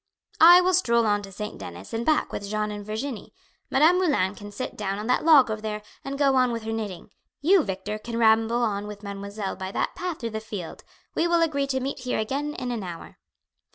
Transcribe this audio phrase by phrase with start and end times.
[0.39, 1.59] "I will stroll on to St.
[1.59, 3.35] Denis and back with Jeanne and Virginie;
[3.69, 6.71] Madame Moulin can sit down on that log over there, and go on with her
[6.71, 10.83] knitting; you, Victor, can ramble on with mademoiselle by that path through the field;
[11.13, 13.19] we will agree to meet here again in an hour."